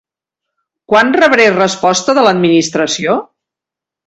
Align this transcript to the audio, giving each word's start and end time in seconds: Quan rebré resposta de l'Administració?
Quan 0.93 1.13
rebré 1.17 1.45
resposta 1.57 2.17
de 2.21 2.25
l'Administració? 2.29 3.21